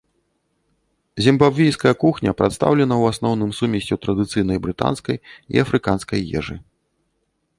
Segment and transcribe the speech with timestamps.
[1.23, 5.17] Зімбабвійская кухня прадстаўлена ў асноўным сумессю традыцыйнай брытанскай
[5.57, 6.55] і афрыканскай ежы.